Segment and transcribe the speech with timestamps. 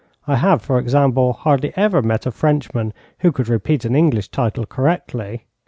[0.25, 4.65] I have, for example, hardly ever met a Frenchman who could repeat an English title
[4.65, 5.45] correctly.